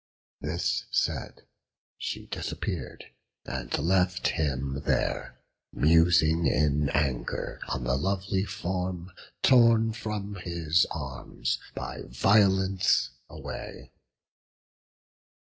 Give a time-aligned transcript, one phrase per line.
[0.39, 1.45] This said,
[1.99, 3.03] she disappear'd;
[3.45, 5.37] and left him there
[5.71, 9.11] Musing in anger on the lovely form
[9.43, 13.91] Tom from his arms by violence away.